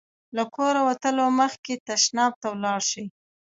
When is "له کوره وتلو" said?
0.35-1.25